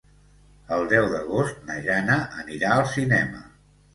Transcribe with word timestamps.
El 0.77 0.85
deu 0.93 1.09
d'agost 1.11 1.59
na 1.67 1.77
Jana 1.87 2.17
anirà 2.39 2.73
al 2.79 2.87
cinema. 2.97 3.45